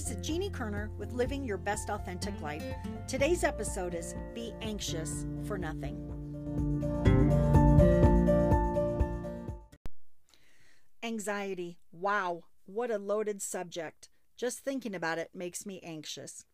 [0.00, 2.64] This is Jeannie Kerner with Living Your Best Authentic Life.
[3.06, 5.98] Today's episode is Be Anxious for Nothing.
[11.02, 11.80] Anxiety.
[11.92, 14.08] Wow, what a loaded subject.
[14.38, 16.46] Just thinking about it makes me anxious.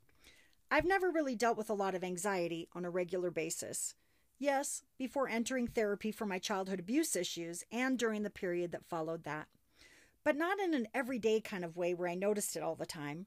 [0.68, 3.94] I've never really dealt with a lot of anxiety on a regular basis.
[4.40, 9.22] Yes, before entering therapy for my childhood abuse issues and during the period that followed
[9.22, 9.46] that.
[10.26, 13.26] But not in an everyday kind of way where I noticed it all the time.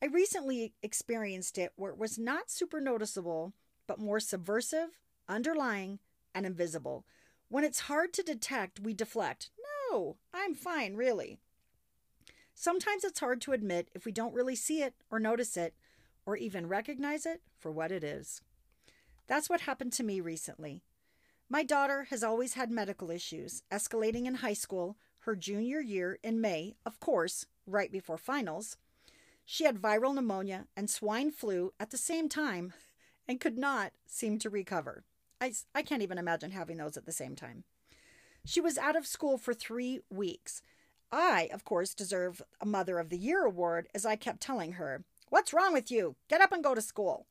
[0.00, 3.52] I recently experienced it where it was not super noticeable,
[3.88, 4.90] but more subversive,
[5.28, 5.98] underlying,
[6.36, 7.04] and invisible.
[7.48, 9.50] When it's hard to detect, we deflect.
[9.90, 11.38] No, I'm fine, really.
[12.54, 15.74] Sometimes it's hard to admit if we don't really see it or notice it
[16.26, 18.40] or even recognize it for what it is.
[19.26, 20.84] That's what happened to me recently.
[21.48, 24.96] My daughter has always had medical issues, escalating in high school,
[25.26, 28.76] her junior year in May, of course, right before finals.
[29.44, 32.72] She had viral pneumonia and swine flu at the same time
[33.28, 35.02] and could not seem to recover.
[35.40, 37.64] I, I can't even imagine having those at the same time.
[38.44, 40.62] She was out of school for three weeks.
[41.10, 45.04] I, of course, deserve a Mother of the Year award as I kept telling her,
[45.28, 46.14] What's wrong with you?
[46.30, 47.26] Get up and go to school.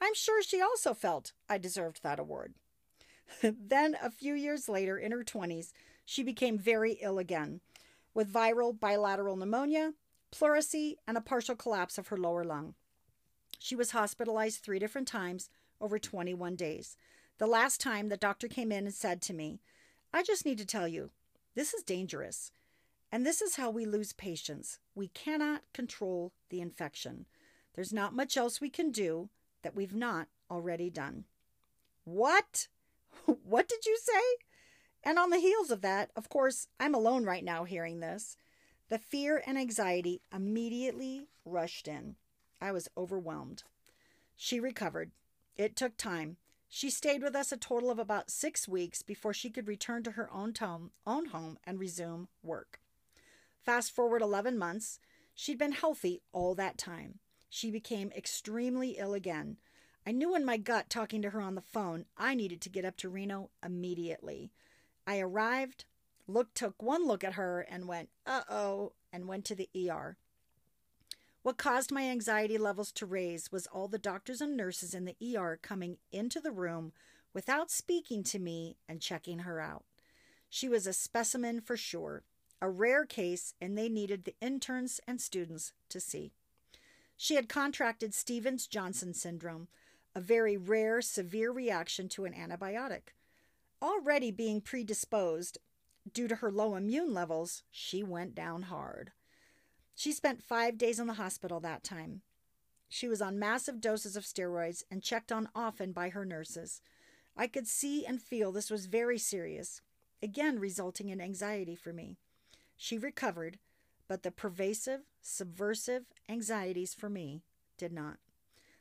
[0.00, 2.54] I'm sure she also felt I deserved that award.
[3.42, 5.72] then, a few years later, in her 20s,
[6.08, 7.60] she became very ill again
[8.14, 9.92] with viral bilateral pneumonia,
[10.30, 12.72] pleurisy, and a partial collapse of her lower lung.
[13.58, 15.50] She was hospitalized three different times
[15.82, 16.96] over 21 days.
[17.36, 19.60] The last time the doctor came in and said to me,
[20.10, 21.10] I just need to tell you,
[21.54, 22.52] this is dangerous.
[23.12, 24.78] And this is how we lose patients.
[24.94, 27.26] We cannot control the infection.
[27.74, 29.28] There's not much else we can do
[29.62, 31.24] that we've not already done.
[32.04, 32.68] What?
[33.44, 34.46] what did you say?
[35.08, 38.36] And on the heels of that, of course, I'm alone right now hearing this.
[38.90, 42.16] The fear and anxiety immediately rushed in.
[42.60, 43.62] I was overwhelmed.
[44.36, 45.12] She recovered.
[45.56, 46.36] It took time.
[46.68, 50.10] She stayed with us a total of about six weeks before she could return to
[50.10, 52.78] her own, home, own home and resume work.
[53.64, 55.00] Fast forward 11 months,
[55.34, 57.18] she'd been healthy all that time.
[57.48, 59.56] She became extremely ill again.
[60.06, 62.84] I knew in my gut, talking to her on the phone, I needed to get
[62.84, 64.52] up to Reno immediately.
[65.08, 65.86] I arrived,
[66.26, 70.18] looked, took one look at her, and went, uh oh, and went to the ER.
[71.42, 75.16] What caused my anxiety levels to raise was all the doctors and nurses in the
[75.34, 76.92] ER coming into the room
[77.32, 79.84] without speaking to me and checking her out.
[80.50, 82.22] She was a specimen for sure
[82.60, 86.32] a rare case, and they needed the interns and students to see.
[87.16, 89.68] She had contracted Stevens Johnson syndrome,
[90.14, 93.14] a very rare, severe reaction to an antibiotic.
[93.80, 95.58] Already being predisposed
[96.12, 99.12] due to her low immune levels, she went down hard.
[99.94, 102.22] She spent five days in the hospital that time.
[102.88, 106.80] She was on massive doses of steroids and checked on often by her nurses.
[107.36, 109.80] I could see and feel this was very serious,
[110.22, 112.16] again resulting in anxiety for me.
[112.76, 113.58] She recovered,
[114.08, 117.42] but the pervasive, subversive anxieties for me
[117.76, 118.16] did not.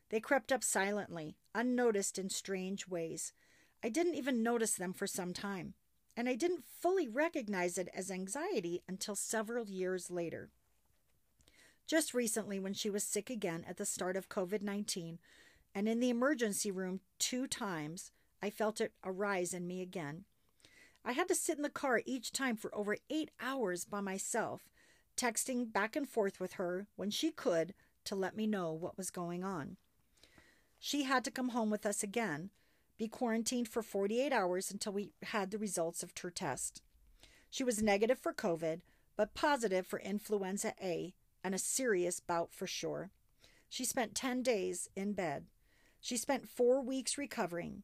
[0.09, 3.33] They crept up silently, unnoticed in strange ways.
[3.83, 5.73] I didn't even notice them for some time,
[6.15, 10.49] and I didn't fully recognize it as anxiety until several years later.
[11.85, 15.19] Just recently, when she was sick again at the start of COVID 19
[15.73, 18.11] and in the emergency room two times,
[18.41, 20.25] I felt it arise in me again.
[21.05, 24.69] I had to sit in the car each time for over eight hours by myself,
[25.15, 27.73] texting back and forth with her when she could
[28.05, 29.77] to let me know what was going on.
[30.79, 32.49] She had to come home with us again,
[32.97, 36.81] be quarantined for 48 hours until we had the results of her test.
[37.49, 38.81] She was negative for COVID,
[39.15, 41.13] but positive for influenza A
[41.43, 43.11] and a serious bout for sure.
[43.69, 45.45] She spent 10 days in bed.
[45.99, 47.83] She spent four weeks recovering.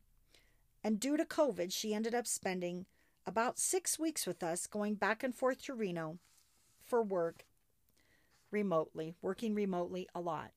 [0.83, 2.85] And due to COVID, she ended up spending
[3.25, 6.19] about six weeks with us, going back and forth to Reno
[6.79, 7.45] for work
[8.51, 10.51] remotely, working remotely a lot.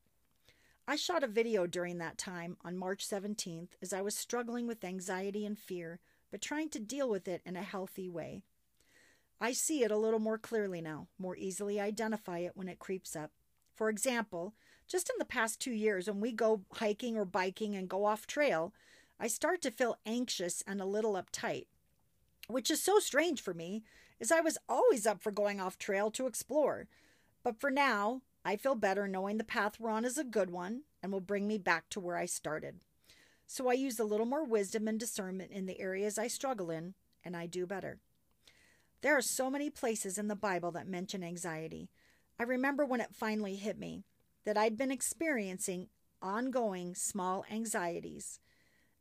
[0.89, 4.85] I shot a video during that time on March 17th as I was struggling with
[4.85, 5.99] anxiety and fear,
[6.31, 8.43] but trying to deal with it in a healthy way.
[9.41, 13.17] I see it a little more clearly now, more easily identify it when it creeps
[13.17, 13.33] up.
[13.75, 14.55] For example,
[14.87, 18.27] just in the past two years, when we go hiking or biking and go off
[18.27, 18.73] trail,
[19.19, 21.67] I start to feel anxious and a little uptight
[22.49, 23.83] which is so strange for me,
[24.21, 26.89] as I was always up for going off trail to explore.
[27.43, 30.83] But for now, I feel better knowing the path we're on is a good one
[31.03, 32.77] and will bring me back to where I started.
[33.45, 36.95] So I use a little more wisdom and discernment in the areas I struggle in,
[37.25, 37.99] and I do better.
[39.01, 41.91] There are so many places in the Bible that mention anxiety.
[42.39, 44.05] I remember when it finally hit me.
[44.45, 45.89] that I'd been experiencing
[46.23, 48.39] ongoing small anxieties.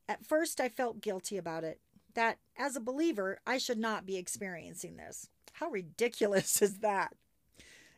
[0.09, 1.81] At first, I felt guilty about it,
[2.15, 5.29] that as a believer, I should not be experiencing this.
[5.53, 7.13] How ridiculous is that?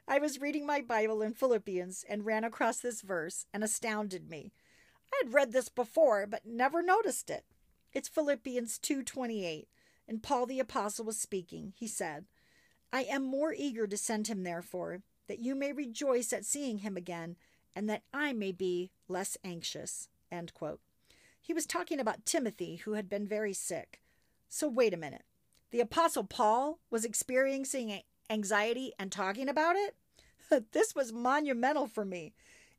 [0.09, 4.53] I was reading my Bible in Philippians and ran across this verse and astounded me.
[5.11, 7.45] I had read this before but never noticed it.
[7.91, 9.67] It's Philippians 2:28,
[10.07, 11.73] and Paul the apostle was speaking.
[11.75, 12.25] He said,
[12.93, 16.95] "I am more eager to send him therefore, that you may rejoice at seeing him
[16.95, 17.35] again,
[17.75, 20.79] and that I may be less anxious." End quote.
[21.41, 24.01] He was talking about Timothy, who had been very sick.
[24.47, 25.25] So wait a minute.
[25.71, 27.89] The apostle Paul was experiencing
[28.29, 29.95] anxiety and talking about it?
[30.71, 32.33] this was monumental for me.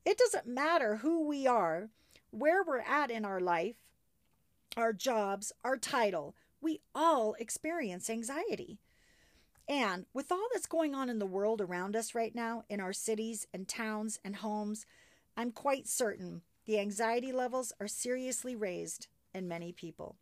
[0.05, 1.91] It doesn't matter who we are,
[2.31, 3.77] where we're at in our life,
[4.77, 8.79] our jobs, our title, we all experience anxiety.
[9.69, 12.93] And with all that's going on in the world around us right now, in our
[12.93, 14.87] cities and towns and homes,
[15.37, 20.17] I'm quite certain the anxiety levels are seriously raised in many people.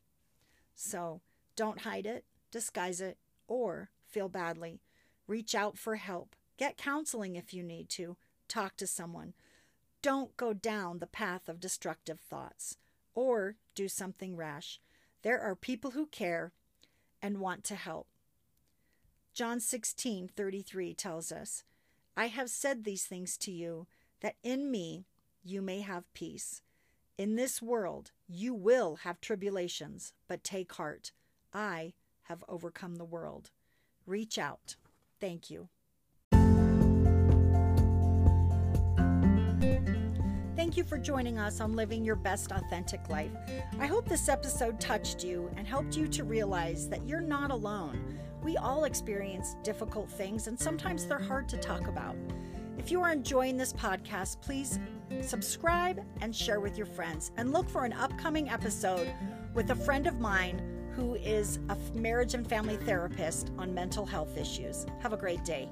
[0.74, 1.20] So
[1.54, 3.18] don't hide it, disguise it,
[3.48, 4.80] or feel badly.
[5.26, 6.36] Reach out for help.
[6.56, 8.16] Get counseling if you need to.
[8.48, 9.34] Talk to someone.
[10.02, 12.76] Don't go down the path of destructive thoughts
[13.14, 14.80] or do something rash.
[15.22, 16.52] There are people who care
[17.20, 18.06] and want to help.
[19.32, 21.64] John 16:33 tells us,
[22.16, 23.88] "I have said these things to you
[24.20, 25.06] that in me
[25.42, 26.62] you may have peace.
[27.18, 31.12] In this world you will have tribulations, but take heart.
[31.52, 33.50] I have overcome the world."
[34.06, 34.76] Reach out.
[35.20, 35.68] Thank you.
[40.56, 43.30] Thank you for joining us on Living Your Best Authentic Life.
[43.78, 48.18] I hope this episode touched you and helped you to realize that you're not alone.
[48.42, 52.16] We all experience difficult things, and sometimes they're hard to talk about.
[52.78, 54.78] If you are enjoying this podcast, please
[55.22, 59.12] subscribe and share with your friends, and look for an upcoming episode
[59.54, 64.38] with a friend of mine who is a marriage and family therapist on mental health
[64.38, 64.86] issues.
[65.00, 65.68] Have a great day.